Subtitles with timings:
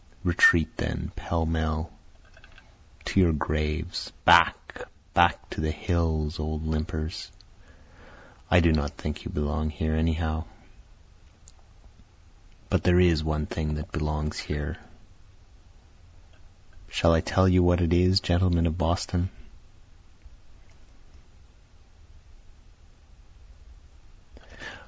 [0.23, 1.91] Retreat then pell mell!
[3.05, 7.29] To your graves back back to the hills old limpers!
[8.49, 10.45] I do not think you belong here anyhow.
[12.67, 14.77] But there is one thing that belongs here
[16.89, 19.29] shall I tell you what it is, gentlemen of Boston?